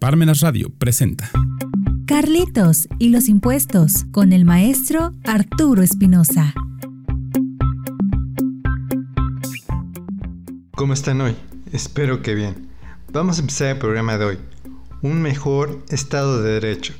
Parmenas 0.00 0.40
Radio 0.40 0.70
presenta 0.78 1.30
Carlitos 2.06 2.88
y 2.98 3.10
los 3.10 3.28
impuestos 3.28 4.06
con 4.10 4.32
el 4.32 4.46
maestro 4.46 5.12
Arturo 5.24 5.82
Espinosa. 5.82 6.54
¿Cómo 10.74 10.94
están 10.94 11.20
hoy? 11.20 11.36
Espero 11.70 12.22
que 12.22 12.34
bien. 12.34 12.70
Vamos 13.12 13.36
a 13.36 13.40
empezar 13.42 13.68
el 13.68 13.76
programa 13.76 14.16
de 14.16 14.24
hoy. 14.24 14.38
Un 15.02 15.20
mejor 15.20 15.84
Estado 15.90 16.42
de 16.42 16.52
Derecho. 16.52 16.94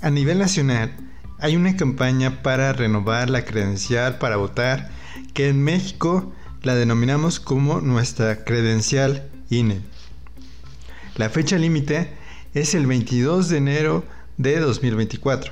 A 0.00 0.08
nivel 0.08 0.38
nacional, 0.38 0.96
hay 1.38 1.54
una 1.54 1.76
campaña 1.76 2.42
para 2.42 2.72
renovar 2.72 3.28
la 3.28 3.44
credencial 3.44 4.16
para 4.16 4.38
votar 4.38 4.90
que 5.34 5.50
en 5.50 5.62
México 5.62 6.32
la 6.62 6.74
denominamos 6.74 7.40
como 7.40 7.82
nuestra 7.82 8.42
credencial 8.42 9.28
INE. 9.50 9.82
La 11.16 11.30
fecha 11.30 11.56
límite 11.56 12.10
es 12.52 12.74
el 12.74 12.86
22 12.86 13.48
de 13.48 13.56
enero 13.56 14.04
de 14.36 14.60
2024 14.60 15.50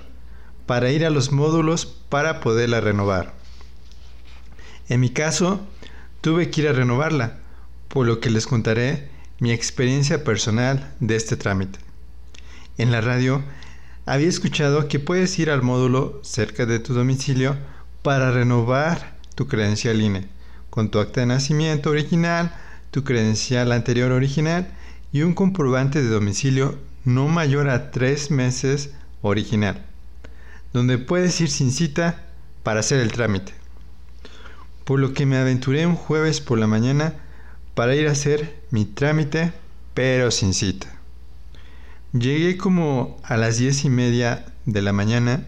para 0.67 0.91
ir 0.91 1.07
a 1.07 1.11
los 1.11 1.33
módulos 1.33 1.87
para 1.87 2.41
poderla 2.41 2.83
renovar. 2.83 3.33
En 4.91 5.01
mi 5.01 5.09
caso, 5.09 5.67
tuve 6.21 6.51
que 6.51 6.61
ir 6.61 6.69
a 6.69 6.75
renovarla, 6.75 7.39
por 7.89 8.07
lo 8.07 8.21
que 8.21 8.29
les 8.29 8.47
contaré 8.47 9.09
mi 9.39 9.53
experiencia 9.53 10.23
personal 10.23 10.93
de 11.01 11.17
este 11.17 11.37
trámite. 11.37 11.79
En 12.77 12.93
la 12.93 13.01
radio 13.01 13.43
había 14.05 14.29
escuchado 14.29 14.87
que 14.87 14.99
puedes 14.99 15.39
ir 15.39 15.51
al 15.51 15.63
módulo 15.63 16.21
cerca 16.23 16.67
de 16.67 16.79
tu 16.79 16.93
domicilio 16.93 17.57
para 18.03 18.31
renovar 18.31 19.17
tu 19.35 19.49
credencial 19.49 20.03
INE 20.03 20.29
con 20.69 20.91
tu 20.91 20.99
acta 20.99 21.21
de 21.21 21.27
nacimiento 21.27 21.89
original, 21.89 22.55
tu 22.91 23.03
credencial 23.03 23.73
anterior 23.73 24.13
original 24.13 24.69
y 25.15 25.23
un 25.23 25.33
comprobante 25.33 26.03
de 26.03 26.09
domicilio 26.09 26.77
no 27.05 27.29
mayor 27.29 27.71
a 27.71 27.93
tres 27.93 28.33
meses 28.33 28.91
original, 29.23 29.87
donde 30.73 30.99
puedes 30.99 31.41
ir 31.41 31.51
sin 31.51 31.71
cita 31.71 32.25
para 32.65 32.81
hacer 32.81 32.99
el 32.99 33.13
trámite. 33.13 33.53
Por 34.85 34.99
lo 34.99 35.15
que 35.15 35.25
me 35.25 35.37
aventuré 35.37 35.87
un 35.87 35.95
jueves 35.95 36.41
por 36.41 36.59
la 36.59 36.67
mañana 36.67 37.15
para 37.77 37.95
ir 37.95 38.09
a 38.09 38.11
hacer 38.11 38.61
mi 38.73 38.87
trámite, 38.87 39.53
pero 39.95 40.33
sin 40.33 40.53
cita. 40.53 40.89
Llegué 42.13 42.57
como 42.57 43.17
a 43.23 43.37
las 43.37 43.59
diez 43.59 43.85
y 43.85 43.91
media 43.91 44.47
de 44.67 44.83
la 44.83 44.93
mañana. 44.93 45.47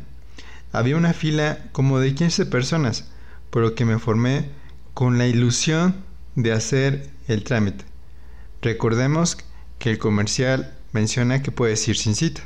Había 0.71 0.97
una 0.97 1.12
fila 1.12 1.59
como 1.73 1.99
de 1.99 2.15
15 2.15 2.47
personas, 2.47 3.11
por 3.51 3.62
lo 3.62 3.75
que 3.75 3.85
me 3.85 3.99
formé 3.99 4.49
con 4.95 5.19
la 5.19 5.27
ilusión 5.27 5.97
de 6.37 6.53
hacer 6.53 7.11
el 7.27 7.43
trámite. 7.43 7.85
Recordemos 8.62 9.37
que 9.79 9.91
el 9.91 9.99
comercial 9.99 10.75
menciona 10.93 11.43
que 11.43 11.53
puedes 11.53 11.87
ir 11.89 11.97
sin 11.97 12.15
cita. 12.15 12.43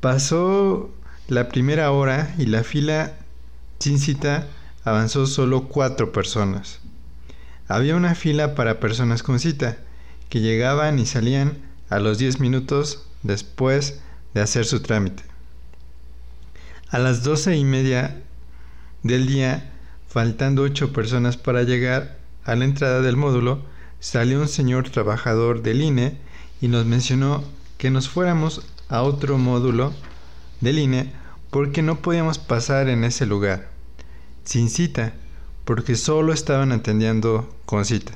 Pasó 0.00 0.90
la 1.28 1.48
primera 1.48 1.90
hora 1.90 2.34
y 2.38 2.46
la 2.46 2.64
fila 2.64 3.14
sin 3.78 3.98
cita 3.98 4.48
avanzó 4.84 5.26
solo 5.26 5.68
cuatro 5.68 6.12
personas. 6.12 6.80
Había 7.68 7.96
una 7.96 8.14
fila 8.14 8.54
para 8.54 8.80
personas 8.80 9.22
con 9.22 9.38
cita, 9.38 9.78
que 10.28 10.40
llegaban 10.40 10.98
y 10.98 11.06
salían 11.06 11.58
a 11.88 11.98
los 11.98 12.18
10 12.18 12.40
minutos 12.40 13.06
después 13.22 14.00
de 14.34 14.40
hacer 14.40 14.64
su 14.64 14.80
trámite. 14.80 15.22
A 16.90 16.98
las 16.98 17.22
doce 17.22 17.56
y 17.56 17.64
media 17.64 18.22
del 19.02 19.26
día 19.26 19.70
Faltando 20.10 20.62
ocho 20.62 20.92
personas 20.92 21.36
para 21.36 21.62
llegar 21.62 22.18
a 22.42 22.56
la 22.56 22.64
entrada 22.64 23.00
del 23.00 23.16
módulo, 23.16 23.62
salió 24.00 24.40
un 24.40 24.48
señor 24.48 24.90
trabajador 24.90 25.62
del 25.62 25.82
INE 25.82 26.16
y 26.60 26.68
nos 26.68 26.86
mencionó 26.86 27.44
que 27.78 27.90
nos 27.90 28.08
fuéramos 28.08 28.66
a 28.88 29.02
otro 29.02 29.38
módulo 29.38 29.92
del 30.60 30.78
INE 30.78 31.12
porque 31.50 31.82
no 31.82 32.00
podíamos 32.00 32.38
pasar 32.38 32.88
en 32.88 33.04
ese 33.04 33.26
lugar, 33.26 33.68
sin 34.44 34.70
cita, 34.70 35.14
porque 35.64 35.96
solo 35.96 36.32
estaban 36.32 36.72
atendiendo 36.72 37.54
con 37.66 37.84
cita. 37.84 38.12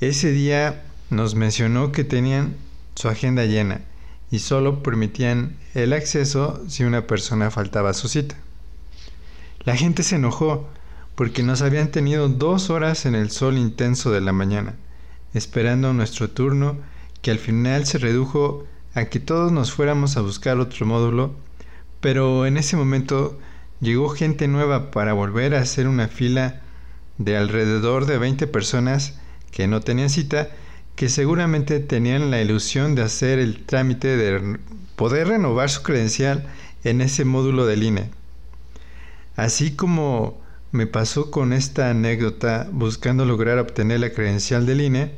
Ese 0.00 0.32
día 0.32 0.84
nos 1.10 1.34
mencionó 1.34 1.92
que 1.92 2.04
tenían 2.04 2.56
su 2.94 3.08
agenda 3.08 3.44
llena 3.44 3.82
y 4.30 4.38
solo 4.38 4.82
permitían 4.82 5.56
el 5.74 5.92
acceso 5.92 6.62
si 6.68 6.84
una 6.84 7.06
persona 7.06 7.50
faltaba 7.50 7.90
a 7.90 7.94
su 7.94 8.08
cita. 8.08 8.36
La 9.64 9.76
gente 9.76 10.02
se 10.02 10.16
enojó 10.16 10.68
porque 11.14 11.42
nos 11.42 11.62
habían 11.62 11.90
tenido 11.90 12.28
dos 12.28 12.70
horas 12.70 13.06
en 13.06 13.14
el 13.14 13.30
sol 13.30 13.58
intenso 13.58 14.10
de 14.10 14.20
la 14.20 14.32
mañana, 14.32 14.76
esperando 15.34 15.92
nuestro 15.92 16.30
turno, 16.30 16.78
que 17.20 17.30
al 17.30 17.38
final 17.38 17.86
se 17.86 17.98
redujo 17.98 18.64
a 18.94 19.04
que 19.06 19.20
todos 19.20 19.52
nos 19.52 19.72
fuéramos 19.72 20.16
a 20.16 20.22
buscar 20.22 20.58
otro 20.58 20.86
módulo, 20.86 21.34
pero 22.00 22.46
en 22.46 22.56
ese 22.56 22.76
momento 22.76 23.38
llegó 23.80 24.08
gente 24.08 24.48
nueva 24.48 24.90
para 24.90 25.12
volver 25.12 25.54
a 25.54 25.60
hacer 25.60 25.86
una 25.86 26.08
fila 26.08 26.60
de 27.18 27.36
alrededor 27.36 28.06
de 28.06 28.18
20 28.18 28.46
personas 28.48 29.18
que 29.50 29.66
no 29.66 29.80
tenían 29.80 30.10
cita, 30.10 30.50
que 30.96 31.08
seguramente 31.08 31.80
tenían 31.80 32.30
la 32.30 32.40
ilusión 32.40 32.94
de 32.94 33.02
hacer 33.02 33.38
el 33.38 33.64
trámite 33.64 34.16
de 34.16 34.58
poder 34.96 35.28
renovar 35.28 35.70
su 35.70 35.82
credencial 35.82 36.46
en 36.84 37.00
ese 37.00 37.24
módulo 37.24 37.66
del 37.66 37.82
INE. 37.82 38.10
Así 39.36 39.74
como 39.74 40.41
me 40.72 40.86
pasó 40.86 41.30
con 41.30 41.52
esta 41.52 41.90
anécdota 41.90 42.66
buscando 42.72 43.26
lograr 43.26 43.58
obtener 43.58 44.00
la 44.00 44.10
credencial 44.10 44.64
del 44.64 44.80
INE, 44.80 45.12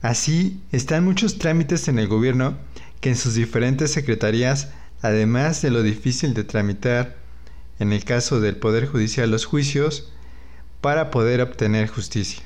así 0.00 0.62
están 0.72 1.04
muchos 1.04 1.38
trámites 1.38 1.88
en 1.88 1.98
el 1.98 2.08
gobierno 2.08 2.56
que 3.00 3.10
en 3.10 3.16
sus 3.16 3.34
diferentes 3.34 3.92
secretarías, 3.92 4.70
además 5.02 5.60
de 5.60 5.70
lo 5.70 5.82
difícil 5.82 6.32
de 6.32 6.42
tramitar, 6.42 7.16
en 7.78 7.92
el 7.92 8.04
caso 8.04 8.40
del 8.40 8.56
Poder 8.56 8.86
Judicial 8.86 9.30
los 9.30 9.44
juicios, 9.44 10.10
para 10.80 11.10
poder 11.10 11.42
obtener 11.42 11.88
justicia. 11.88 12.42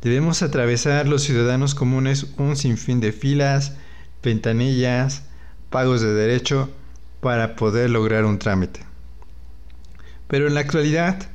Debemos 0.00 0.42
atravesar 0.42 1.06
los 1.06 1.22
ciudadanos 1.22 1.74
comunes 1.74 2.26
un 2.38 2.56
sinfín 2.56 3.00
de 3.00 3.12
filas, 3.12 3.74
ventanillas, 4.22 5.24
pagos 5.68 6.00
de 6.00 6.14
derecho 6.14 6.70
para 7.20 7.54
poder 7.54 7.90
lograr 7.90 8.24
un 8.24 8.38
trámite. 8.38 8.91
Pero 10.32 10.46
en 10.46 10.54
la 10.54 10.60
actualidad, 10.60 11.28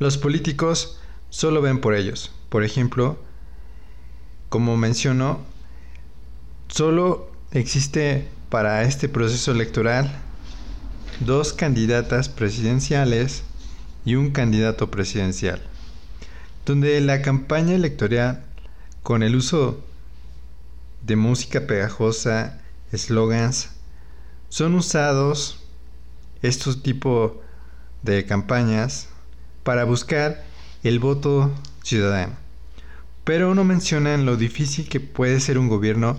los 0.00 0.18
políticos 0.18 0.98
solo 1.30 1.62
ven 1.62 1.80
por 1.80 1.94
ellos. 1.94 2.32
Por 2.48 2.64
ejemplo, 2.64 3.16
como 4.48 4.76
mencionó, 4.76 5.38
solo 6.66 7.30
existe 7.52 8.26
para 8.48 8.82
este 8.82 9.08
proceso 9.08 9.52
electoral 9.52 10.10
dos 11.20 11.52
candidatas 11.52 12.28
presidenciales 12.28 13.44
y 14.04 14.16
un 14.16 14.32
candidato 14.32 14.90
presidencial, 14.90 15.62
donde 16.66 17.00
la 17.00 17.22
campaña 17.22 17.76
electoral, 17.76 18.44
con 19.04 19.22
el 19.22 19.36
uso 19.36 19.84
de 21.02 21.14
música 21.14 21.68
pegajosa, 21.68 22.60
eslogans, 22.90 23.70
son 24.48 24.74
usados 24.74 25.60
estos 26.42 26.82
tipos 26.82 27.34
de 28.02 28.24
campañas 28.24 29.08
para 29.62 29.84
buscar 29.84 30.42
el 30.82 30.98
voto 30.98 31.52
ciudadano. 31.82 32.34
Pero 33.24 33.54
no 33.54 33.64
mencionan 33.64 34.26
lo 34.26 34.36
difícil 34.36 34.88
que 34.88 35.00
puede 35.00 35.40
ser 35.40 35.58
un 35.58 35.68
gobierno 35.68 36.18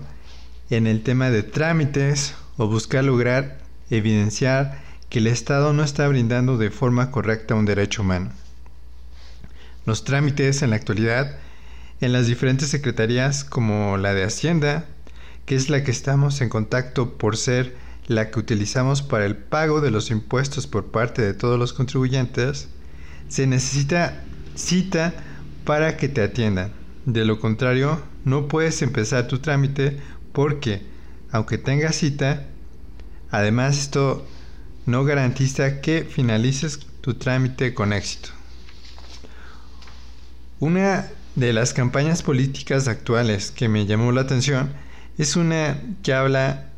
en 0.70 0.86
el 0.86 1.02
tema 1.02 1.30
de 1.30 1.42
trámites 1.42 2.34
o 2.56 2.66
buscar 2.66 3.04
lograr 3.04 3.58
evidenciar 3.90 4.82
que 5.10 5.18
el 5.18 5.26
Estado 5.26 5.72
no 5.72 5.84
está 5.84 6.08
brindando 6.08 6.56
de 6.56 6.70
forma 6.70 7.10
correcta 7.10 7.54
un 7.54 7.66
derecho 7.66 8.02
humano. 8.02 8.32
Los 9.86 10.04
trámites 10.04 10.62
en 10.62 10.70
la 10.70 10.76
actualidad 10.76 11.38
en 12.00 12.12
las 12.12 12.26
diferentes 12.26 12.68
secretarías 12.68 13.44
como 13.44 13.96
la 13.96 14.14
de 14.14 14.24
Hacienda, 14.24 14.86
que 15.46 15.54
es 15.54 15.70
la 15.70 15.84
que 15.84 15.90
estamos 15.90 16.40
en 16.40 16.48
contacto 16.48 17.16
por 17.16 17.36
ser 17.36 17.76
la 18.06 18.30
que 18.30 18.38
utilizamos 18.38 19.02
para 19.02 19.24
el 19.26 19.36
pago 19.36 19.80
de 19.80 19.90
los 19.90 20.10
impuestos 20.10 20.66
por 20.66 20.90
parte 20.90 21.22
de 21.22 21.34
todos 21.34 21.58
los 21.58 21.72
contribuyentes, 21.72 22.68
se 23.28 23.46
necesita 23.46 24.22
cita 24.54 25.14
para 25.64 25.96
que 25.96 26.08
te 26.08 26.22
atiendan. 26.22 26.72
De 27.06 27.24
lo 27.24 27.40
contrario, 27.40 28.00
no 28.24 28.48
puedes 28.48 28.82
empezar 28.82 29.26
tu 29.26 29.38
trámite 29.38 29.98
porque, 30.32 30.82
aunque 31.30 31.58
tengas 31.58 31.96
cita, 31.96 32.46
además 33.30 33.78
esto 33.78 34.26
no 34.86 35.04
garantiza 35.04 35.80
que 35.80 36.04
finalices 36.04 36.80
tu 37.00 37.14
trámite 37.14 37.74
con 37.74 37.92
éxito. 37.92 38.30
Una 40.60 41.08
de 41.34 41.52
las 41.52 41.72
campañas 41.74 42.22
políticas 42.22 42.86
actuales 42.86 43.50
que 43.50 43.68
me 43.68 43.86
llamó 43.86 44.12
la 44.12 44.22
atención 44.22 44.72
es 45.18 45.36
una 45.36 45.80
que 46.02 46.14
habla 46.14 46.70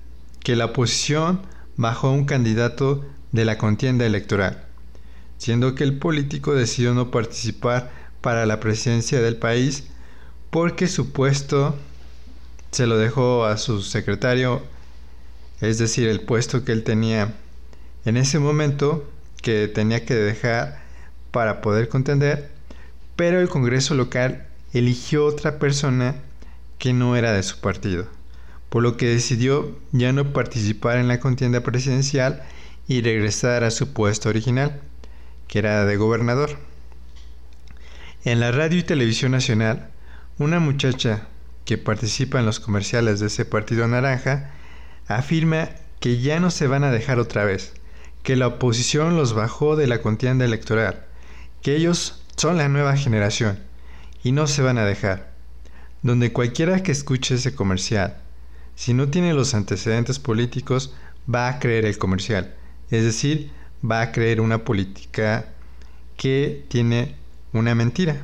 que 0.47 0.55
la 0.55 0.67
oposición 0.67 1.41
bajó 1.77 2.07
a 2.07 2.13
un 2.13 2.25
candidato 2.25 3.05
de 3.33 3.45
la 3.45 3.59
contienda 3.59 4.07
electoral, 4.07 4.65
siendo 5.39 5.75
que 5.75 5.83
el 5.83 5.99
político 5.99 6.55
decidió 6.55 6.95
no 6.95 7.11
participar 7.11 7.91
para 8.21 8.47
la 8.47 8.61
presidencia 8.61 9.21
del 9.21 9.39
país 9.39 9.89
porque 10.51 10.87
su 10.87 11.11
puesto 11.11 11.75
se 12.71 12.87
lo 12.87 12.97
dejó 12.97 13.45
a 13.45 13.57
su 13.57 13.83
secretario, 13.83 14.63
es 15.61 15.79
decir, 15.79 16.07
el 16.07 16.21
puesto 16.21 16.65
que 16.65 16.71
él 16.71 16.85
tenía 16.85 17.35
en 18.05 18.17
ese 18.17 18.39
momento 18.39 19.05
que 19.43 19.67
tenía 19.67 20.07
que 20.07 20.15
dejar 20.15 20.81
para 21.33 21.61
poder 21.61 21.89
contender, 21.89 22.53
pero 23.17 23.41
el 23.41 23.49
Congreso 23.49 23.97
local 23.97 24.47
eligió 24.73 25.27
otra 25.27 25.59
persona 25.59 26.15
que 26.79 26.93
no 26.93 27.17
era 27.17 27.33
de 27.33 27.43
su 27.43 27.59
partido, 27.59 28.07
por 28.77 28.83
lo 28.83 28.99
que 28.99 29.07
decidió 29.07 29.75
ya 29.93 30.13
no 30.13 30.35
participar 30.35 30.99
en 30.99 31.09
la 31.09 31.19
contienda 31.19 31.63
presidencial 31.63 32.43
y 32.87 33.01
regresar 33.01 33.65
a 33.65 33.71
su 33.71 33.95
puesto 33.95 34.29
original, 34.29 34.83
que 35.49 35.61
era 35.61 35.87
de 35.87 35.97
gobernador. 35.97 36.59
En 38.27 38.39
la 38.39 38.53
radio 38.53 38.79
y 38.79 38.83
televisión 38.83 39.33
nacional, 39.33 39.89
una 40.37 40.61
muchacha 40.61 41.27
que 41.65 41.79
participa 41.79 42.39
en 42.39 42.45
los 42.45 42.61
comerciales 42.61 43.19
de 43.19 43.29
ese 43.29 43.47
partido 43.47 43.89
naranja 43.89 44.51
afirma 45.09 45.71
que 45.99 46.21
ya 46.21 46.39
no 46.39 46.51
se 46.51 46.67
van 46.67 46.85
a 46.85 46.91
dejar 46.91 47.19
otra 47.19 47.47
vez, 47.47 47.73
que 48.23 48.37
la 48.37 48.47
oposición 48.47 49.17
los 49.17 49.33
bajó 49.33 49.77
de 49.77 49.87
la 49.87 50.03
contienda 50.03 50.45
electoral, 50.45 51.07
que 51.63 51.77
ellos 51.77 52.23
son 52.37 52.59
la 52.59 52.69
nueva 52.69 52.95
generación 52.99 53.59
y 54.23 54.33
no 54.33 54.47
se 54.47 54.61
van 54.61 54.77
a 54.77 54.85
dejar. 54.85 55.33
Donde 56.03 56.35
cualquiera 56.35 56.83
que 56.83 56.93
escuche 56.93 57.37
ese 57.37 57.55
comercial, 57.55 58.19
si 58.77 58.95
no 58.95 59.09
tiene 59.09 59.35
los 59.35 59.55
antecedentes 59.55 60.21
políticos, 60.21 60.95
va 61.33 61.49
a 61.49 61.59
creer 61.59 61.87
el 61.87 61.99
comercial, 61.99 62.55
es 62.91 63.03
decir, 63.03 63.51
va 63.83 64.03
a 64.03 64.13
creer 64.13 64.41
una 64.41 64.65
política 64.65 65.47
que 66.17 66.65
tiene 66.69 67.17
una 67.53 67.75
mentira. 67.75 68.19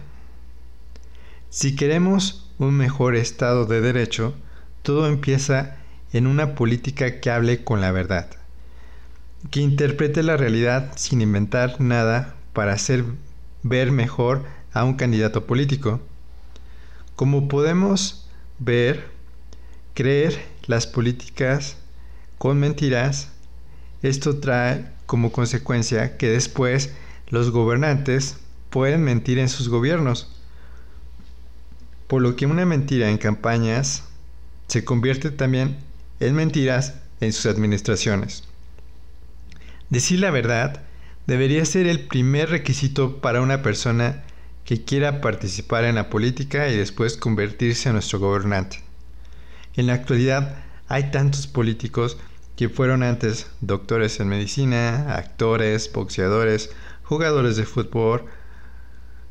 Si 1.50 1.75
queremos 1.75 2.50
un 2.58 2.76
mejor 2.76 3.16
Estado 3.16 3.66
de 3.66 3.81
Derecho, 3.81 4.34
todo 4.82 5.06
empieza 5.06 5.78
en 6.12 6.26
una 6.26 6.55
política 6.55 7.20
que 7.20 7.31
hable 7.31 7.64
con 7.64 7.81
la 7.81 7.90
verdad, 7.90 8.28
que 9.50 9.60
interprete 9.60 10.22
la 10.22 10.37
realidad 10.37 10.93
sin 10.96 11.22
inventar 11.22 11.81
nada 11.81 12.37
para 12.52 12.75
hacer 12.75 13.05
ver 13.62 13.90
mejor 13.90 14.44
a 14.72 14.84
un 14.84 14.94
candidato 14.94 15.46
político. 15.46 16.00
Como 17.16 17.48
podemos 17.48 18.28
ver, 18.58 19.11
creer 19.94 20.40
las 20.66 20.86
políticas 20.86 21.76
con 22.38 22.58
mentiras, 22.58 23.28
esto 24.02 24.38
trae 24.38 24.86
como 25.06 25.32
consecuencia 25.32 26.16
que 26.16 26.28
después 26.28 26.92
los 27.28 27.50
gobernantes 27.50 28.36
pueden 28.70 29.02
mentir 29.02 29.38
en 29.38 29.48
sus 29.48 29.68
gobiernos 29.68 30.32
por 32.12 32.20
lo 32.20 32.36
que 32.36 32.44
una 32.44 32.66
mentira 32.66 33.08
en 33.08 33.16
campañas 33.16 34.04
se 34.66 34.84
convierte 34.84 35.30
también 35.30 35.78
en 36.20 36.34
mentiras 36.34 36.96
en 37.22 37.32
sus 37.32 37.46
administraciones. 37.46 38.44
Decir 39.88 40.20
la 40.20 40.30
verdad 40.30 40.82
debería 41.26 41.64
ser 41.64 41.86
el 41.86 42.00
primer 42.00 42.50
requisito 42.50 43.22
para 43.22 43.40
una 43.40 43.62
persona 43.62 44.24
que 44.66 44.84
quiera 44.84 45.22
participar 45.22 45.84
en 45.84 45.94
la 45.94 46.10
política 46.10 46.68
y 46.68 46.76
después 46.76 47.16
convertirse 47.16 47.88
en 47.88 47.94
nuestro 47.94 48.18
gobernante. 48.18 48.80
En 49.74 49.86
la 49.86 49.94
actualidad 49.94 50.56
hay 50.86 51.10
tantos 51.10 51.46
políticos 51.46 52.19
que 52.56 52.69
fueron 52.69 53.02
antes 53.02 53.46
doctores 53.62 54.20
en 54.20 54.28
medicina, 54.28 55.14
actores, 55.14 55.90
boxeadores, 55.90 56.70
jugadores 57.02 57.56
de 57.56 57.64
fútbol, 57.64 58.26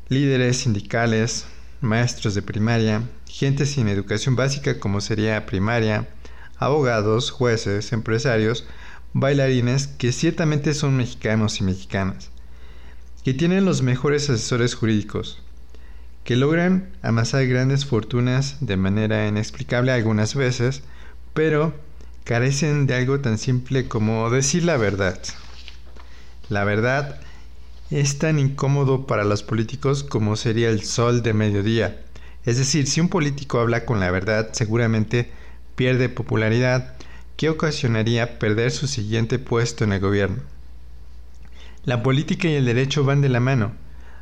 líderes 0.08 0.58
sindicales, 0.58 1.46
maestros 1.80 2.34
de 2.34 2.42
primaria, 2.42 3.02
gente 3.26 3.66
sin 3.66 3.86
educación 3.86 4.34
básica 4.34 4.80
como 4.80 5.00
sería 5.00 5.46
primaria, 5.46 6.08
abogados, 6.58 7.30
jueces, 7.30 7.92
empresarios, 7.92 8.66
bailarines 9.12 9.86
que 9.86 10.10
ciertamente 10.10 10.74
son 10.74 10.96
mexicanos 10.96 11.60
y 11.60 11.64
mexicanas, 11.64 12.30
que 13.24 13.34
tienen 13.34 13.64
los 13.64 13.82
mejores 13.82 14.28
asesores 14.28 14.74
jurídicos, 14.74 15.40
que 16.24 16.36
logran 16.36 16.90
amasar 17.02 17.46
grandes 17.46 17.84
fortunas 17.84 18.56
de 18.60 18.76
manera 18.76 19.26
inexplicable 19.26 19.92
algunas 19.92 20.34
veces, 20.34 20.82
pero 21.34 21.74
carecen 22.24 22.86
de 22.86 22.94
algo 22.94 23.20
tan 23.20 23.38
simple 23.38 23.88
como 23.88 24.30
decir 24.30 24.64
la 24.64 24.76
verdad. 24.76 25.18
La 26.48 26.64
verdad 26.64 27.20
es 27.90 28.18
tan 28.18 28.38
incómodo 28.38 29.06
para 29.06 29.24
los 29.24 29.42
políticos 29.42 30.04
como 30.04 30.36
sería 30.36 30.70
el 30.70 30.82
sol 30.82 31.22
de 31.22 31.34
mediodía. 31.34 32.00
Es 32.44 32.58
decir, 32.58 32.86
si 32.86 33.00
un 33.00 33.08
político 33.08 33.60
habla 33.60 33.84
con 33.84 34.00
la 34.00 34.10
verdad, 34.10 34.50
seguramente 34.52 35.30
pierde 35.74 36.08
popularidad, 36.08 36.94
que 37.36 37.48
ocasionaría 37.48 38.38
perder 38.38 38.70
su 38.70 38.86
siguiente 38.86 39.38
puesto 39.38 39.84
en 39.84 39.92
el 39.92 40.00
gobierno. 40.00 40.42
La 41.84 42.02
política 42.02 42.48
y 42.48 42.54
el 42.54 42.64
derecho 42.64 43.04
van 43.04 43.20
de 43.20 43.28
la 43.28 43.40
mano, 43.40 43.72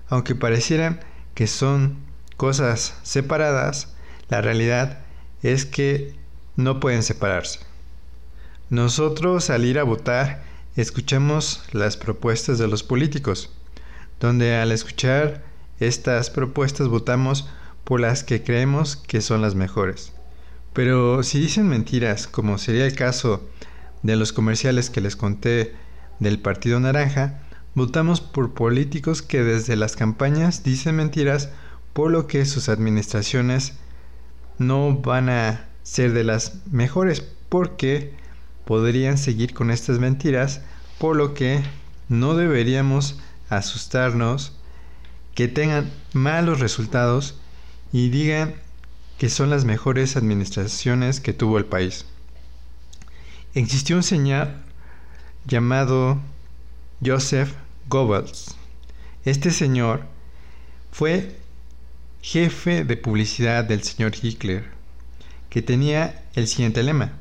aunque 0.08 0.34
parecieran 0.34 1.00
que 1.34 1.46
son 1.46 1.96
cosas 2.36 2.94
separadas, 3.02 3.94
la 4.28 4.40
realidad 4.40 5.00
es 5.42 5.66
que 5.66 6.14
no 6.56 6.80
pueden 6.80 7.02
separarse. 7.02 7.60
Nosotros 8.68 9.50
al 9.50 9.64
ir 9.64 9.78
a 9.78 9.84
votar 9.84 10.44
escuchamos 10.76 11.64
las 11.72 11.96
propuestas 11.96 12.58
de 12.58 12.68
los 12.68 12.82
políticos, 12.82 13.50
donde 14.20 14.56
al 14.56 14.72
escuchar 14.72 15.42
estas 15.80 16.30
propuestas 16.30 16.88
votamos 16.88 17.48
por 17.84 18.00
las 18.00 18.22
que 18.22 18.42
creemos 18.42 18.96
que 18.96 19.20
son 19.20 19.42
las 19.42 19.54
mejores. 19.54 20.12
Pero 20.72 21.22
si 21.22 21.40
dicen 21.40 21.68
mentiras, 21.68 22.28
como 22.28 22.58
sería 22.58 22.86
el 22.86 22.94
caso 22.94 23.48
de 24.02 24.16
los 24.16 24.32
comerciales 24.32 24.90
que 24.90 25.00
les 25.00 25.16
conté 25.16 25.74
del 26.20 26.38
Partido 26.38 26.78
Naranja, 26.78 27.42
votamos 27.74 28.20
por 28.20 28.54
políticos 28.54 29.22
que 29.22 29.42
desde 29.42 29.76
las 29.76 29.96
campañas 29.96 30.62
dicen 30.62 30.96
mentiras, 30.96 31.50
por 31.92 32.10
lo 32.10 32.26
que 32.26 32.44
sus 32.46 32.68
administraciones 32.68 33.74
no 34.58 34.96
van 34.96 35.28
a 35.28 35.68
ser 35.82 36.12
de 36.12 36.24
las 36.24 36.54
mejores, 36.70 37.24
porque 37.48 38.14
podrían 38.64 39.18
seguir 39.18 39.54
con 39.54 39.70
estas 39.70 39.98
mentiras, 39.98 40.60
por 40.98 41.16
lo 41.16 41.34
que 41.34 41.62
no 42.08 42.34
deberíamos 42.34 43.18
asustarnos, 43.48 44.56
que 45.34 45.48
tengan 45.48 45.90
malos 46.12 46.60
resultados 46.60 47.38
y 47.92 48.10
digan 48.10 48.54
que 49.18 49.28
son 49.28 49.50
las 49.50 49.64
mejores 49.64 50.16
administraciones 50.16 51.20
que 51.20 51.32
tuvo 51.32 51.58
el 51.58 51.64
país. 51.64 52.06
Existió 53.54 53.96
un 53.96 54.02
señor 54.02 54.48
llamado 55.46 56.20
Joseph 57.02 57.54
Goebbels. 57.88 58.54
Este 59.24 59.50
señor 59.50 60.02
fue 60.92 61.34
jefe 62.20 62.84
de 62.84 62.98
publicidad 62.98 63.64
del 63.64 63.82
señor 63.82 64.12
Hitler, 64.20 64.66
que 65.48 65.62
tenía 65.62 66.22
el 66.34 66.46
siguiente 66.46 66.82
lema. 66.82 67.12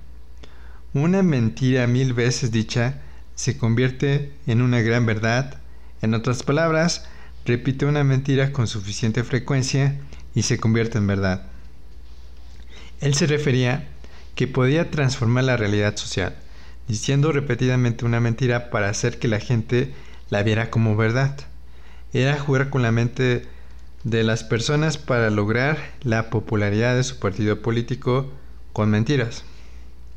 Una 0.93 1.23
mentira 1.23 1.87
mil 1.87 2.13
veces 2.13 2.51
dicha 2.51 3.01
se 3.35 3.57
convierte 3.57 4.33
en 4.47 4.61
una 4.61 4.81
gran 4.81 5.05
verdad 5.05 5.59
en 6.01 6.13
otras 6.13 6.43
palabras, 6.43 7.05
repite 7.45 7.85
una 7.85 8.03
mentira 8.03 8.51
con 8.51 8.67
suficiente 8.67 9.23
frecuencia 9.23 9.95
y 10.35 10.41
se 10.41 10.57
convierte 10.57 10.97
en 10.97 11.07
verdad. 11.07 11.43
Él 12.99 13.13
se 13.13 13.27
refería 13.27 13.87
que 14.35 14.47
podía 14.47 14.91
transformar 14.91 15.45
la 15.45 15.55
realidad 15.55 15.95
social, 15.95 16.35
diciendo 16.89 17.31
repetidamente 17.31 18.03
una 18.03 18.19
mentira 18.19 18.71
para 18.71 18.89
hacer 18.89 19.19
que 19.19 19.27
la 19.27 19.39
gente 19.39 19.93
la 20.29 20.41
viera 20.43 20.71
como 20.71 20.97
verdad. 20.97 21.37
Era 22.13 22.39
jugar 22.39 22.71
con 22.71 22.81
la 22.81 22.91
mente 22.91 23.45
de 24.03 24.23
las 24.23 24.43
personas 24.43 24.97
para 24.97 25.29
lograr 25.29 25.77
la 26.01 26.31
popularidad 26.31 26.95
de 26.95 27.03
su 27.03 27.19
partido 27.19 27.61
político 27.61 28.31
con 28.73 28.89
mentiras, 28.89 29.43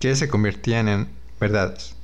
que 0.01 0.17
se 0.17 0.29
convertían 0.29 0.89
en 0.89 1.09
verdades. 1.39 1.95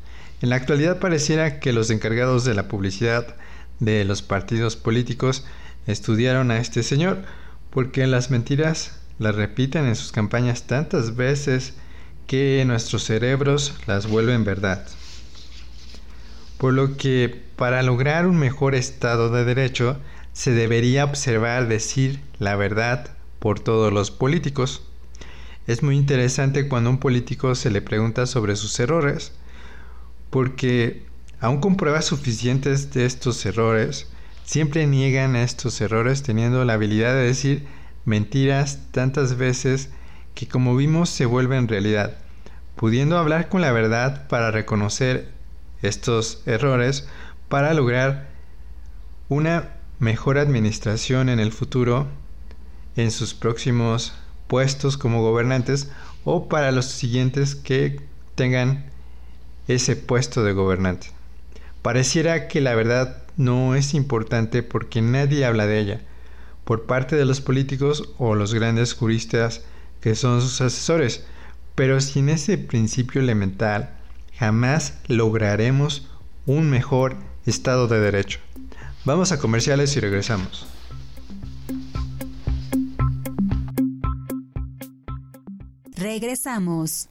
En 0.43 0.51
la 0.51 0.57
actualidad 0.57 0.99
pareciera 0.99 1.61
que 1.61 1.73
los 1.73 1.89
encargados 1.89 2.45
de 2.45 2.55
la 2.55 2.69
publicidad 2.69 3.37
de 3.81 4.05
los 4.05 4.21
partidos 4.21 4.77
políticos 4.77 5.47
estudiaron 5.87 6.51
a 6.51 6.59
este 6.59 6.83
señor, 6.83 7.23
porque 7.71 8.07
las 8.07 8.31
mentiras 8.31 8.99
las 9.19 9.35
repiten 9.35 9.87
en 9.87 9.97
sus 9.97 10.13
campañas 10.13 10.65
tantas 10.65 11.17
veces 11.17 11.73
que 12.29 12.63
nuestros 12.65 13.03
cerebros 13.03 13.75
las 13.89 14.07
vuelven 14.07 14.45
verdad. 14.45 14.87
Por 16.59 16.75
lo 16.75 16.97
que 16.97 17.43
para 17.57 17.83
lograr 17.83 18.27
un 18.27 18.39
mejor 18.39 18.77
estado 18.77 19.31
de 19.31 19.45
derecho 19.45 19.99
se 20.33 20.53
debería 20.53 21.05
observar 21.05 21.67
decir 21.67 22.21
la 22.39 22.55
verdad 22.55 23.11
por 23.41 23.59
todos 23.59 23.93
los 23.93 24.13
políticos. 24.13 24.83
Es 25.67 25.83
muy 25.83 25.97
interesante 25.97 26.69
cuando 26.69 26.91
a 26.91 26.93
un 26.93 27.01
político 27.01 27.57
se 27.57 27.71
le 27.71 27.83
pregunta 27.83 28.27
sobre 28.27 28.55
sus 28.55 28.79
errores, 28.79 29.33
porque 30.31 31.09
Aún 31.41 31.61
con 31.61 31.77
pruebas 31.77 32.07
suficientes 32.07 32.93
de 32.93 33.07
estos 33.07 33.47
errores, 33.47 34.09
siempre 34.45 34.89
niegan 34.89 35.37
estos 35.37 35.81
errores 35.81 36.25
teniendo 36.25 36.65
la 36.65 36.73
habilidad 36.73 37.15
de 37.15 37.27
decir 37.27 37.65
mentiras 38.05 38.81
tantas 38.91 39.37
veces 39.37 39.91
que 40.39 40.47
como 40.47 40.77
vimos 40.77 41.11
se 41.11 41.27
vuelven 41.27 41.67
realidad, 41.67 42.17
pudiendo 42.77 43.19
hablar 43.19 43.49
con 43.49 43.61
la 43.61 43.73
verdad 43.73 44.29
para 44.29 44.53
reconocer 44.53 45.33
estos 45.83 46.43
errores 46.47 47.09
para 47.49 47.75
lograr 47.75 48.29
una 49.29 49.71
mejor 49.99 50.39
administración 50.39 51.29
en 51.29 51.41
el 51.41 51.51
futuro 51.51 52.07
en 52.95 53.11
sus 53.11 53.35
próximos 53.35 54.15
puestos 54.47 54.97
como 54.97 55.23
gobernantes 55.23 55.91
o 56.23 56.49
para 56.49 56.71
los 56.71 56.85
siguientes 56.85 57.57
que 57.57 58.01
tengan 58.37 58.93
ese 59.67 59.97
puesto 59.97 60.45
de 60.45 60.53
gobernante. 60.53 61.09
Pareciera 61.83 62.47
que 62.47 62.61
la 62.61 62.77
verdad 62.77 63.25
no 63.37 63.75
es 63.75 63.93
importante 63.93 64.63
porque 64.63 65.03
nadie 65.03 65.45
habla 65.45 65.67
de 65.67 65.81
ella, 65.81 66.01
por 66.65 66.87
parte 66.87 67.17
de 67.17 67.25
los 67.25 67.41
políticos 67.41 68.11
o 68.19 68.37
los 68.37 68.55
grandes 68.55 68.95
juristas 68.95 69.63
que 70.01 70.15
son 70.15 70.41
sus 70.41 70.61
asesores, 70.61 71.25
pero 71.75 72.01
sin 72.01 72.29
ese 72.29 72.59
principio 72.59 73.21
elemental 73.21 73.91
jamás 74.37 74.99
lograremos 75.07 76.09
un 76.47 76.71
mejor 76.71 77.17
Estado 77.47 77.89
de 77.89 78.01
Derecho. 78.01 78.41
Vamos 79.05 79.33
a 79.33 79.39
comerciales 79.39 79.97
y 79.97 80.01
regresamos. 80.01 80.67
Regresamos. 85.97 87.09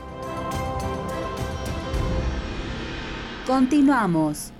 Continuamos. 3.60 4.54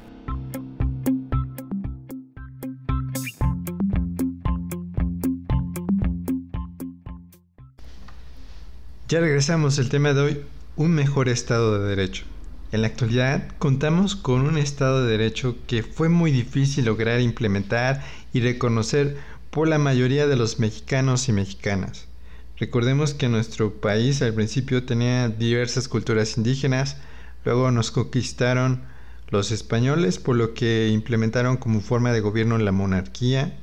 Ya 9.08 9.20
regresamos 9.20 9.78
al 9.78 9.88
tema 9.88 10.12
de 10.12 10.20
hoy, 10.20 10.40
un 10.76 10.90
mejor 10.90 11.30
Estado 11.30 11.78
de 11.78 11.88
Derecho. 11.88 12.24
En 12.72 12.82
la 12.82 12.88
actualidad 12.88 13.48
contamos 13.58 14.16
con 14.16 14.42
un 14.42 14.58
Estado 14.58 15.02
de 15.02 15.12
Derecho 15.12 15.56
que 15.66 15.82
fue 15.82 16.10
muy 16.10 16.30
difícil 16.30 16.84
lograr 16.84 17.22
implementar 17.22 18.04
y 18.34 18.40
reconocer 18.42 19.16
por 19.50 19.66
la 19.66 19.78
mayoría 19.78 20.26
de 20.26 20.36
los 20.36 20.58
mexicanos 20.58 21.26
y 21.30 21.32
mexicanas. 21.32 22.06
Recordemos 22.58 23.14
que 23.14 23.30
nuestro 23.30 23.72
país 23.80 24.20
al 24.20 24.34
principio 24.34 24.84
tenía 24.84 25.30
diversas 25.30 25.88
culturas 25.88 26.36
indígenas, 26.36 26.98
Luego 27.44 27.70
nos 27.70 27.90
conquistaron 27.90 28.82
los 29.28 29.50
españoles, 29.52 30.18
por 30.18 30.36
lo 30.36 30.54
que 30.54 30.88
implementaron 30.88 31.56
como 31.56 31.80
forma 31.80 32.12
de 32.12 32.20
gobierno 32.20 32.58
la 32.58 32.72
monarquía, 32.72 33.58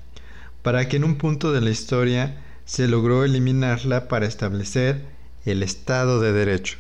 para 0.61 0.87
que 0.87 0.97
en 0.97 1.03
un 1.03 1.17
punto 1.17 1.51
de 1.51 1.61
la 1.61 1.69
historia 1.69 2.41
se 2.65 2.87
logró 2.87 3.23
eliminarla 3.23 4.07
para 4.07 4.25
establecer 4.25 5.05
el 5.45 5.63
Estado 5.63 6.19
de 6.19 6.33
Derecho. 6.33 6.77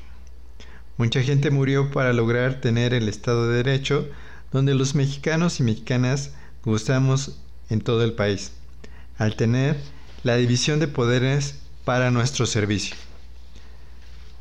Mucha 0.97 1.21
gente 1.21 1.51
murió 1.51 1.91
para 1.91 2.11
lograr 2.11 2.59
tener 2.59 2.93
el 2.93 3.07
Estado 3.07 3.47
de 3.47 3.57
Derecho, 3.57 4.07
donde 4.51 4.73
los 4.73 4.95
mexicanos 4.95 5.59
y 5.59 5.63
mexicanas 5.63 6.31
gustamos 6.63 7.39
en 7.69 7.81
todo 7.81 8.03
el 8.03 8.13
país, 8.13 8.51
al 9.17 9.35
tener 9.35 9.77
la 10.23 10.35
división 10.35 10.79
de 10.79 10.87
poderes 10.87 11.59
para 11.85 12.11
nuestro 12.11 12.45
servicio. 12.45 12.95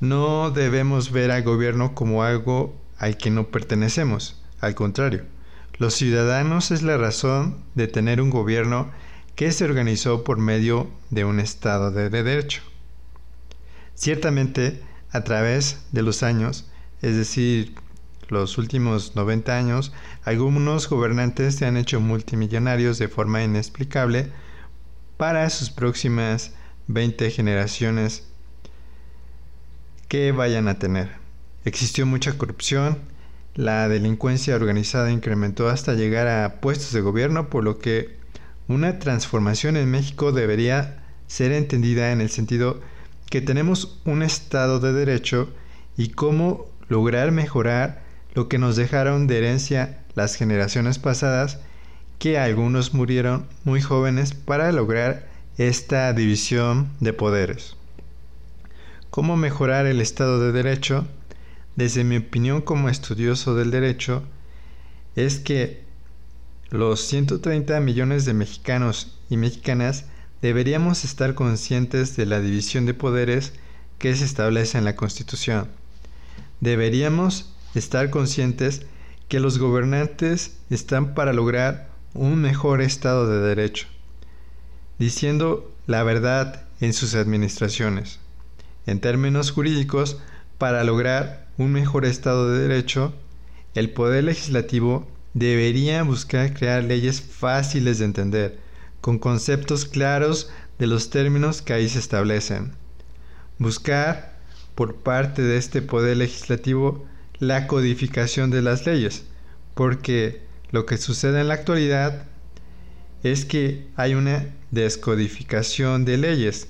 No 0.01 0.51
debemos 0.51 1.11
ver 1.11 1.31
al 1.31 1.43
gobierno 1.43 1.95
como 1.95 2.23
algo 2.23 2.77
al 2.99 3.17
que 3.17 3.31
no 3.31 3.49
pertenecemos, 3.49 4.43
al 4.61 4.75
contrario, 4.75 5.25
los 5.79 5.95
ciudadanos 5.95 6.71
es 6.71 6.83
la 6.83 6.99
razón 6.99 7.65
de 7.75 7.89
tener 7.89 8.21
un 8.21 8.29
gobierno 8.29 8.91
que 9.35 9.53
se 9.53 9.65
organizó 9.65 10.23
por 10.23 10.39
medio 10.39 10.91
de 11.09 11.25
un 11.25 11.41
Estado 11.41 11.91
de 11.91 12.11
derecho. 12.11 12.63
Ciertamente, 13.95 14.83
a 15.13 15.25
través 15.25 15.87
de 15.93 16.03
los 16.03 16.23
años, 16.23 16.71
es 17.01 17.17
decir, 17.17 17.75
los 18.29 18.59
últimos 18.59 19.17
90 19.17 19.57
años, 19.57 19.93
algunos 20.25 20.91
gobernantes 20.91 21.55
se 21.57 21.65
han 21.65 21.79
hecho 21.79 22.01
multimillonarios 22.01 22.99
de 22.99 23.09
forma 23.09 23.43
inexplicable 23.43 24.31
para 25.17 25.49
sus 25.49 25.71
próximas 25.71 26.53
20 26.89 27.31
generaciones 27.31 28.25
que 30.09 30.33
vayan 30.33 30.69
a 30.69 30.79
tener. 30.79 31.11
Existió 31.65 32.07
mucha 32.07 32.39
corrupción, 32.39 32.99
la 33.55 33.89
delincuencia 33.89 34.55
organizada 34.55 35.11
incrementó 35.11 35.69
hasta 35.69 35.95
llegar 35.95 36.29
a 36.29 36.61
puestos 36.61 36.93
de 36.93 37.01
gobierno, 37.01 37.49
por 37.49 37.65
lo 37.65 37.79
que 37.79 38.17
una 38.69 38.99
transformación 38.99 39.77
en 39.77 39.91
México 39.91 40.33
debería 40.33 41.03
ser 41.27 41.53
entendida 41.53 42.13
en 42.13 42.21
el 42.21 42.31
sentido 42.31 42.81
que 43.31 43.41
tenemos 43.41 44.01
un 44.05 44.23
Estado 44.23 44.79
de 44.79 44.93
Derecho 44.93 45.49
y 45.97 46.11
cómo 46.11 46.67
lograr 46.89 47.33
mejorar 47.33 48.03
lo 48.35 48.49
que 48.49 48.59
nos 48.59 48.77
dejaron 48.77 49.27
de 49.27 49.39
herencia 49.39 50.05
las 50.15 50.35
generaciones 50.35 50.99
pasadas, 50.99 51.59
que 52.19 52.39
algunos 52.39 52.95
murieron 52.95 53.47
muy 53.65 53.81
jóvenes 53.81 54.35
para 54.35 54.71
lograr 54.73 55.27
esta 55.59 56.13
división 56.13 56.91
de 57.01 57.13
poderes. 57.13 57.76
¿Cómo 59.17 59.39
mejorar 59.39 59.87
el 59.87 60.03
Estado 60.03 60.39
de 60.41 60.53
Derecho? 60.53 61.07
Desde 61.75 62.05
mi 62.05 62.19
opinión 62.19 62.61
como 62.61 62.91
estudioso 62.91 63.55
del 63.55 63.71
derecho, 63.71 64.23
es 65.15 65.39
que 65.39 65.83
los 66.69 67.01
130 67.01 67.81
millones 67.81 68.27
de 68.27 68.35
mexicanos 68.35 69.17
y 69.31 69.39
mexicanas 69.39 70.05
deberíamos 70.43 71.07
estar 71.07 71.35
conscientes 71.35 72.15
de 72.15 72.27
la 72.27 72.43
división 72.43 72.85
de 72.85 72.93
poderes 72.93 73.55
que 73.97 74.15
se 74.15 74.27
establece 74.27 74.77
en 74.77 74.85
la 74.85 74.97
Constitución. 74.97 75.71
Deberíamos 76.61 77.55
estar 77.75 78.11
conscientes 78.11 78.83
que 79.29 79.41
los 79.41 79.59
gobernantes 79.59 80.59
están 80.69 81.15
para 81.15 81.33
lograr 81.33 81.89
un 82.13 82.43
mejor 82.43 82.83
Estado 82.83 83.27
de 83.27 83.41
Derecho, 83.49 83.87
diciendo 84.99 85.73
la 85.87 86.03
verdad 86.03 86.67
en 86.83 86.93
sus 86.93 87.15
administraciones. 87.15 88.21
En 88.87 89.01
términos 89.01 89.51
jurídicos, 89.51 90.19
para 90.59 90.85
lograr 90.85 91.49
un 91.59 91.73
mejor 91.73 92.05
Estado 92.05 92.51
de 92.51 92.61
Derecho, 92.61 93.13
el 93.75 93.91
Poder 93.91 94.25
Legislativo 94.25 95.07
debería 95.35 96.03
buscar 96.03 96.55
crear 96.55 96.85
leyes 96.85 97.21
fáciles 97.21 97.99
de 97.99 98.05
entender, 98.07 98.59
con 99.01 99.19
conceptos 99.19 99.85
claros 99.85 100.51
de 100.79 100.87
los 100.87 101.11
términos 101.11 101.63
que 101.63 101.73
ahí 101.73 101.89
se 101.89 101.99
establecen. 101.99 102.73
Buscar, 103.59 104.39
por 104.75 104.97
parte 104.97 105.43
de 105.43 105.57
este 105.57 105.83
Poder 105.83 106.17
Legislativo, 106.17 107.05
la 107.39 107.67
codificación 107.67 108.51
de 108.51 108.63
las 108.63 108.87
leyes, 108.87 109.25
porque 109.75 110.43
lo 110.71 110.87
que 110.87 110.97
sucede 110.97 111.41
en 111.41 111.49
la 111.49 111.55
actualidad 111.55 112.27
es 113.23 113.45
que 113.45 113.89
hay 113.97 114.15
una 114.15 114.47
descodificación 114.71 116.05
de 116.05 116.17
leyes. 116.19 116.69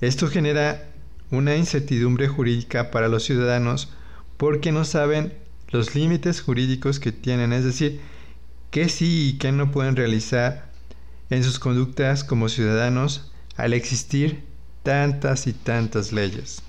Esto 0.00 0.28
genera 0.28 0.93
una 1.30 1.56
incertidumbre 1.56 2.28
jurídica 2.28 2.90
para 2.90 3.08
los 3.08 3.24
ciudadanos 3.24 3.90
porque 4.36 4.72
no 4.72 4.84
saben 4.84 5.32
los 5.68 5.94
límites 5.94 6.40
jurídicos 6.40 7.00
que 7.00 7.12
tienen, 7.12 7.52
es 7.52 7.64
decir, 7.64 8.00
qué 8.70 8.88
sí 8.88 9.30
y 9.30 9.38
qué 9.38 9.52
no 9.52 9.70
pueden 9.70 9.96
realizar 9.96 10.70
en 11.30 11.42
sus 11.42 11.58
conductas 11.58 12.24
como 12.24 12.48
ciudadanos 12.48 13.32
al 13.56 13.72
existir 13.72 14.44
tantas 14.82 15.46
y 15.46 15.52
tantas 15.52 16.12
leyes. 16.12 16.62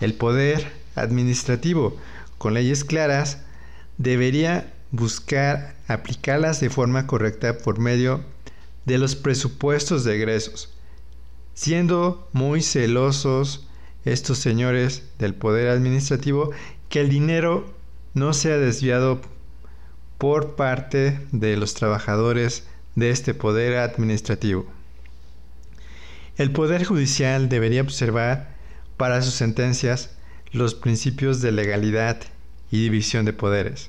El 0.00 0.14
poder 0.14 0.72
administrativo, 0.94 1.96
con 2.38 2.54
leyes 2.54 2.84
claras, 2.84 3.38
debería 3.98 4.72
buscar 4.90 5.74
aplicarlas 5.88 6.60
de 6.60 6.70
forma 6.70 7.06
correcta 7.06 7.58
por 7.58 7.78
medio 7.78 8.24
de 8.84 8.98
los 8.98 9.16
presupuestos 9.16 10.04
de 10.04 10.16
egresos, 10.16 10.75
siendo 11.56 12.28
muy 12.32 12.60
celosos 12.62 13.66
estos 14.04 14.38
señores 14.38 15.02
del 15.18 15.34
poder 15.34 15.68
administrativo 15.70 16.50
que 16.90 17.00
el 17.00 17.08
dinero 17.08 17.74
no 18.12 18.34
sea 18.34 18.58
desviado 18.58 19.22
por 20.18 20.54
parte 20.54 21.18
de 21.32 21.56
los 21.56 21.72
trabajadores 21.72 22.64
de 22.94 23.08
este 23.10 23.32
poder 23.32 23.78
administrativo. 23.78 24.66
El 26.36 26.52
poder 26.52 26.84
judicial 26.84 27.48
debería 27.48 27.80
observar 27.80 28.54
para 28.98 29.22
sus 29.22 29.34
sentencias 29.34 30.10
los 30.52 30.74
principios 30.74 31.40
de 31.40 31.52
legalidad 31.52 32.20
y 32.70 32.82
división 32.82 33.24
de 33.24 33.32
poderes, 33.32 33.88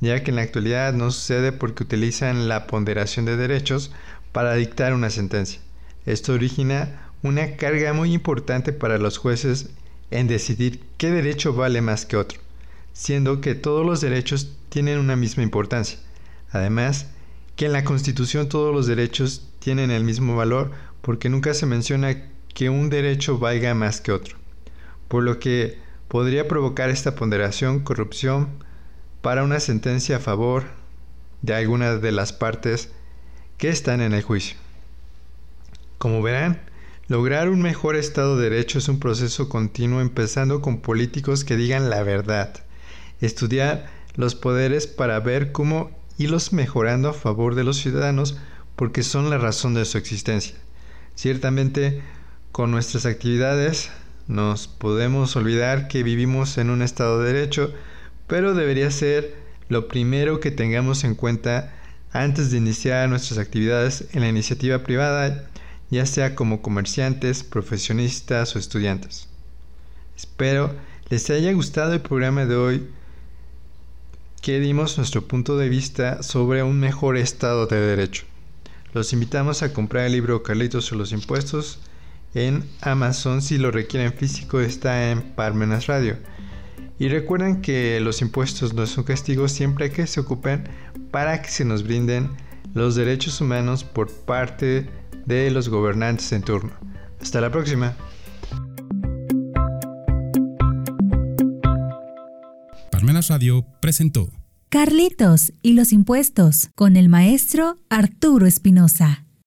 ya 0.00 0.24
que 0.24 0.30
en 0.30 0.36
la 0.36 0.42
actualidad 0.42 0.94
no 0.94 1.10
sucede 1.10 1.52
porque 1.52 1.82
utilizan 1.82 2.48
la 2.48 2.66
ponderación 2.66 3.26
de 3.26 3.36
derechos 3.36 3.92
para 4.32 4.54
dictar 4.54 4.94
una 4.94 5.10
sentencia. 5.10 5.60
Esto 6.06 6.32
origina 6.32 7.10
una 7.22 7.56
carga 7.56 7.92
muy 7.92 8.12
importante 8.12 8.72
para 8.72 8.98
los 8.98 9.18
jueces 9.18 9.70
en 10.10 10.26
decidir 10.26 10.80
qué 10.98 11.10
derecho 11.10 11.54
vale 11.54 11.80
más 11.80 12.06
que 12.06 12.16
otro, 12.16 12.40
siendo 12.92 13.40
que 13.40 13.54
todos 13.54 13.86
los 13.86 14.00
derechos 14.00 14.56
tienen 14.68 14.98
una 14.98 15.16
misma 15.16 15.42
importancia. 15.42 15.98
Además, 16.50 17.06
que 17.56 17.66
en 17.66 17.72
la 17.72 17.84
Constitución 17.84 18.48
todos 18.48 18.74
los 18.74 18.86
derechos 18.86 19.48
tienen 19.58 19.90
el 19.90 20.04
mismo 20.04 20.36
valor 20.36 20.72
porque 21.00 21.28
nunca 21.28 21.54
se 21.54 21.66
menciona 21.66 22.24
que 22.54 22.68
un 22.68 22.90
derecho 22.90 23.38
valga 23.38 23.74
más 23.74 24.00
que 24.00 24.12
otro, 24.12 24.36
por 25.08 25.22
lo 25.22 25.38
que 25.38 25.78
podría 26.08 26.48
provocar 26.48 26.90
esta 26.90 27.14
ponderación 27.14 27.80
corrupción 27.80 28.48
para 29.22 29.44
una 29.44 29.60
sentencia 29.60 30.16
a 30.16 30.20
favor 30.20 30.64
de 31.42 31.54
alguna 31.54 31.96
de 31.96 32.12
las 32.12 32.32
partes 32.32 32.90
que 33.56 33.68
están 33.68 34.00
en 34.00 34.12
el 34.12 34.22
juicio. 34.22 34.56
Como 36.02 36.20
verán, 36.20 36.58
lograr 37.06 37.48
un 37.48 37.62
mejor 37.62 37.94
Estado 37.94 38.36
de 38.36 38.50
Derecho 38.50 38.78
es 38.78 38.88
un 38.88 38.98
proceso 38.98 39.48
continuo 39.48 40.00
empezando 40.00 40.60
con 40.60 40.80
políticos 40.80 41.44
que 41.44 41.56
digan 41.56 41.90
la 41.90 42.02
verdad, 42.02 42.64
estudiar 43.20 43.86
los 44.16 44.34
poderes 44.34 44.88
para 44.88 45.20
ver 45.20 45.52
cómo 45.52 45.92
irlos 46.18 46.52
mejorando 46.52 47.08
a 47.08 47.12
favor 47.12 47.54
de 47.54 47.62
los 47.62 47.76
ciudadanos 47.76 48.36
porque 48.74 49.04
son 49.04 49.30
la 49.30 49.38
razón 49.38 49.74
de 49.74 49.84
su 49.84 49.96
existencia. 49.96 50.56
Ciertamente, 51.14 52.02
con 52.50 52.72
nuestras 52.72 53.06
actividades 53.06 53.92
nos 54.26 54.66
podemos 54.66 55.36
olvidar 55.36 55.86
que 55.86 56.02
vivimos 56.02 56.58
en 56.58 56.70
un 56.70 56.82
Estado 56.82 57.22
de 57.22 57.32
Derecho, 57.32 57.72
pero 58.26 58.54
debería 58.54 58.90
ser 58.90 59.36
lo 59.68 59.86
primero 59.86 60.40
que 60.40 60.50
tengamos 60.50 61.04
en 61.04 61.14
cuenta 61.14 61.72
antes 62.10 62.50
de 62.50 62.56
iniciar 62.56 63.08
nuestras 63.08 63.38
actividades 63.38 64.06
en 64.14 64.22
la 64.22 64.28
iniciativa 64.28 64.82
privada, 64.82 65.48
ya 65.92 66.06
sea 66.06 66.34
como 66.34 66.62
comerciantes, 66.62 67.44
profesionistas 67.44 68.56
o 68.56 68.58
estudiantes. 68.58 69.28
Espero 70.16 70.74
les 71.10 71.28
haya 71.28 71.52
gustado 71.52 71.92
el 71.92 72.00
programa 72.00 72.46
de 72.46 72.56
hoy 72.56 72.88
que 74.40 74.58
dimos 74.58 74.96
nuestro 74.96 75.28
punto 75.28 75.58
de 75.58 75.68
vista 75.68 76.22
sobre 76.22 76.62
un 76.62 76.80
mejor 76.80 77.18
Estado 77.18 77.66
de 77.66 77.78
Derecho. 77.78 78.24
Los 78.94 79.12
invitamos 79.12 79.62
a 79.62 79.74
comprar 79.74 80.06
el 80.06 80.12
libro 80.12 80.42
Carlitos 80.42 80.86
sobre 80.86 81.00
los 81.00 81.12
impuestos 81.12 81.78
en 82.34 82.64
Amazon 82.80 83.42
si 83.42 83.58
lo 83.58 83.70
requieren 83.70 84.14
físico 84.14 84.60
está 84.60 85.10
en 85.10 85.20
Parmenas 85.20 85.88
Radio. 85.88 86.16
Y 86.98 87.08
recuerden 87.08 87.60
que 87.60 88.00
los 88.00 88.22
impuestos 88.22 88.72
no 88.72 88.86
son 88.86 89.04
castigos 89.04 89.52
siempre 89.52 89.90
que 89.90 90.06
se 90.06 90.20
ocupen 90.20 90.64
para 91.10 91.42
que 91.42 91.50
se 91.50 91.66
nos 91.66 91.82
brinden 91.82 92.30
los 92.72 92.94
derechos 92.94 93.42
humanos 93.42 93.84
por 93.84 94.10
parte 94.10 94.88
de 95.26 95.50
los 95.50 95.68
gobernantes 95.68 96.32
en 96.32 96.42
turno. 96.42 96.72
Hasta 97.20 97.40
la 97.40 97.50
próxima. 97.50 97.94
Parmenas 102.90 103.28
Radio 103.28 103.64
presentó 103.80 104.30
Carlitos 104.68 105.52
y 105.60 105.74
los 105.74 105.92
impuestos 105.92 106.70
con 106.74 106.96
el 106.96 107.08
maestro 107.08 107.78
Arturo 107.90 108.46
Espinosa. 108.46 109.21